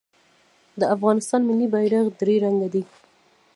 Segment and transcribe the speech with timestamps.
[0.79, 2.83] د افغانستان ملي بیرغ درې رنګه دی